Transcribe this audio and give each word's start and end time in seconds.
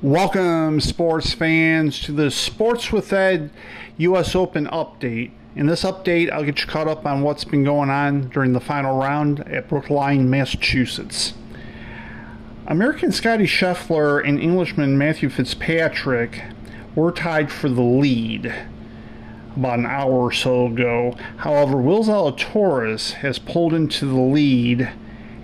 Welcome, 0.00 0.80
sports 0.80 1.34
fans, 1.34 1.98
to 2.02 2.12
the 2.12 2.30
Sports 2.30 2.92
with 2.92 3.12
Ed 3.12 3.50
U.S. 3.96 4.36
Open 4.36 4.68
update. 4.68 5.32
In 5.56 5.66
this 5.66 5.82
update, 5.82 6.30
I'll 6.30 6.44
get 6.44 6.60
you 6.60 6.68
caught 6.68 6.86
up 6.86 7.04
on 7.04 7.22
what's 7.22 7.42
been 7.42 7.64
going 7.64 7.90
on 7.90 8.28
during 8.28 8.52
the 8.52 8.60
final 8.60 8.96
round 8.96 9.40
at 9.48 9.68
Brookline, 9.68 10.30
Massachusetts. 10.30 11.34
American 12.68 13.10
Scottie 13.10 13.44
Scheffler 13.48 14.24
and 14.24 14.38
Englishman 14.38 14.96
Matthew 14.96 15.28
Fitzpatrick 15.30 16.44
were 16.94 17.10
tied 17.10 17.50
for 17.50 17.68
the 17.68 17.82
lead 17.82 18.54
about 19.56 19.80
an 19.80 19.86
hour 19.86 20.12
or 20.12 20.32
so 20.32 20.66
ago. 20.66 21.16
However, 21.38 21.76
Will 21.76 22.04
Zalatoris 22.04 23.14
has 23.14 23.40
pulled 23.40 23.74
into 23.74 24.06
the 24.06 24.14
lead 24.14 24.92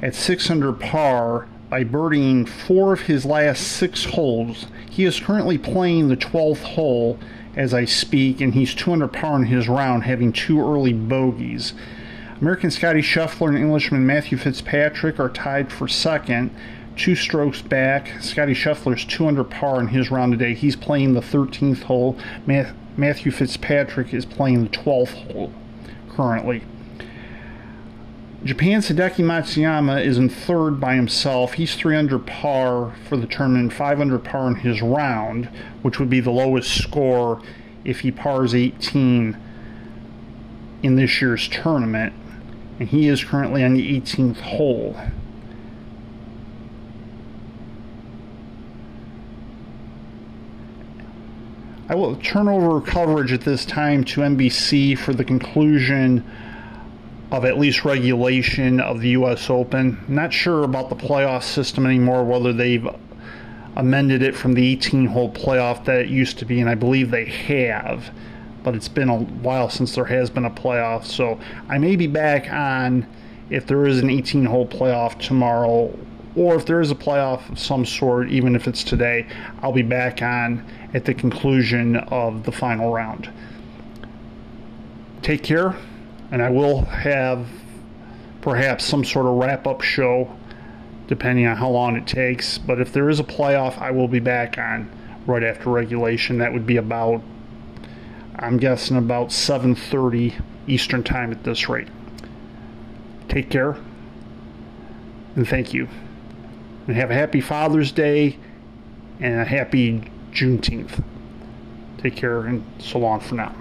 at 0.01 0.15
6 0.15 0.49
under 0.49 0.73
par 0.73 1.49
by 1.75 1.83
birdieing 1.83 2.49
four 2.49 2.93
of 2.93 3.01
his 3.01 3.27
last 3.27 3.67
six 3.67 4.05
holes. 4.05 4.67
He 4.89 5.05
is 5.05 5.19
currently 5.19 5.59
playing 5.59 6.07
the 6.07 6.17
12th 6.17 6.63
hole 6.63 7.19
as 7.57 7.75
I 7.75 7.85
speak, 7.85 8.41
and 8.41 8.55
he's 8.55 8.77
200 8.77 9.09
par 9.09 9.35
in 9.41 9.47
his 9.47 9.67
round, 9.67 10.05
having 10.05 10.33
two 10.33 10.61
early 10.61 10.93
bogeys. 10.93 11.75
American 12.41 12.71
Scottie 12.71 13.03
Scheffler 13.03 13.49
and 13.49 13.59
Englishman 13.59 14.07
Matthew 14.07 14.39
Fitzpatrick 14.39 15.19
are 15.19 15.29
tied 15.29 15.73
for 15.73 15.89
second, 15.89 16.55
two 16.97 17.17
strokes 17.17 17.61
back. 17.61 18.23
Scottie 18.23 18.55
Scheffler's 18.55 19.05
200 19.05 19.43
par 19.43 19.81
in 19.81 19.89
his 19.89 20.13
round 20.13 20.31
today. 20.31 20.55
He's 20.55 20.77
playing 20.77 21.15
the 21.15 21.21
13th 21.23 21.83
hole. 21.83 22.17
Matthew 22.97 23.33
Fitzpatrick 23.33 24.15
is 24.15 24.25
playing 24.25 24.63
the 24.63 24.71
12th 24.71 25.33
hole 25.33 25.53
currently. 26.09 26.63
Japan's 28.45 28.91
Hideki 28.91 29.25
Matsuyama 29.25 30.05
is 30.05 30.19
in 30.19 30.29
third 30.29 30.79
by 30.79 30.97
himself. 30.97 31.55
He's 31.55 31.75
3 31.77 31.97
under 31.97 32.19
par 32.19 32.95
for 33.09 33.17
the 33.17 33.27
tournament, 33.27 33.73
5 33.73 34.01
under 34.03 34.19
par 34.19 34.49
in 34.49 34.57
his 34.57 34.83
round, 34.83 35.47
which 35.81 35.99
would 35.99 36.11
be 36.11 36.21
the 36.21 36.31
lowest 36.31 36.71
score 36.71 37.41
if 37.85 38.01
he 38.01 38.11
pars 38.11 38.55
18 38.55 39.35
in 40.83 40.97
this 40.97 41.23
year's 41.23 41.49
tournament. 41.49 42.13
And 42.79 42.91
he 42.91 43.09
is 43.09 43.25
currently 43.25 43.65
on 43.65 43.73
the 43.73 44.01
18th 44.01 44.41
hole. 44.41 44.95
I 51.89 51.95
will 51.95 52.17
turn 52.17 52.49
over 52.49 52.79
coverage 52.83 53.33
at 53.33 53.43
this 53.43 53.65
time 53.65 54.05
to 54.05 54.21
NBC 54.21 54.99
for 54.99 55.15
the 55.15 55.25
conclusion 55.25 56.23
of 57.31 57.45
at 57.45 57.59
least 57.59 57.85
regulation 57.85 58.81
of 58.81 59.01
the 59.01 59.11
U.S. 59.11 59.51
Open. 59.51 60.03
Not 60.09 60.33
sure 60.33 60.65
about 60.65 60.89
the 60.89 60.97
playoff 60.97 61.43
system 61.43 61.87
anymore, 61.87 62.25
whether 62.25 62.53
they've 62.53 62.87
amended 63.77 64.23
it 64.23 64.37
from 64.37 64.55
the 64.55 64.67
18 64.73 65.07
hole 65.07 65.31
playoff 65.33 65.85
that 65.87 66.01
it 66.01 66.09
used 66.09 66.39
to 66.39 66.45
be, 66.45 66.61
and 66.61 66.71
I 66.71 66.75
believe 66.75 67.11
they 67.11 67.25
have. 67.25 68.11
But 68.63 68.75
it's 68.75 68.89
been 68.89 69.09
a 69.09 69.19
while 69.19 69.69
since 69.69 69.95
there 69.95 70.05
has 70.05 70.31
been 70.31 70.45
a 70.45 70.51
playoff, 70.51 71.05
so 71.05 71.41
I 71.69 71.79
may 71.79 71.97
be 71.97 72.07
back 72.07 72.51
on 72.53 73.07
if 73.51 73.67
there 73.67 73.85
is 73.87 73.99
an 73.99 74.11
18 74.11 74.47
hole 74.47 74.67
playoff 74.67 75.19
tomorrow, 75.19 75.97
or 76.37 76.55
if 76.55 76.67
there 76.67 76.81
is 76.81 76.91
a 76.91 76.95
playoff 76.95 77.51
of 77.51 77.59
some 77.59 77.85
sort, 77.85 78.31
even 78.31 78.57
if 78.57 78.67
it's 78.67 78.83
today, 78.83 79.27
I'll 79.61 79.73
be 79.73 79.83
back 79.83 80.23
on 80.23 80.65
at 80.95 81.05
the 81.05 81.15
conclusion 81.15 81.97
of 81.97 82.45
the 82.45 82.53
final 82.53 82.93
round. 82.93 83.31
Take 85.23 85.43
care 85.43 85.77
and 86.31 86.43
I 86.43 86.51
will 86.51 86.83
have 86.83 87.47
perhaps 88.41 88.85
some 88.85 89.05
sort 89.05 89.27
of 89.27 89.35
wrap 89.35 89.67
up 89.67 89.81
show 89.81 90.35
depending 91.07 91.47
on 91.47 91.57
how 91.57 91.69
long 91.69 91.97
it 91.97 92.07
takes. 92.07 92.59
But 92.59 92.81
if 92.81 92.93
there 92.93 93.09
is 93.11 93.21
a 93.21 93.25
playoff, 93.25 93.79
I 93.79 93.91
will 93.91 94.09
be 94.09 94.21
back 94.21 94.59
on 94.59 94.91
right 95.27 95.43
after 95.43 95.71
regulation. 95.71 96.39
That 96.39 96.53
would 96.53 96.67
be 96.67 96.77
about 96.77 97.23
I'm 98.37 98.57
guessing 98.57 98.97
about 98.97 99.29
7:30 99.29 100.35
Eastern 100.67 101.03
time 101.03 101.31
at 101.31 101.45
this 101.45 101.69
rate. 101.69 101.89
Take 103.29 103.49
care 103.49 103.77
and 105.37 105.49
thank 105.49 105.73
you. 105.73 105.89
And 106.87 106.97
have 106.97 107.11
a 107.11 107.15
happy 107.15 107.41
Father's 107.41 107.93
Day 107.93 108.37
and 109.21 109.41
a 109.41 109.45
happy 109.45 110.03
Juneteenth. 110.33 111.03
Take 111.99 112.17
care 112.17 112.41
and 112.41 112.65
so 112.79 112.99
long 112.99 113.21
for 113.21 113.37
now. 113.37 113.55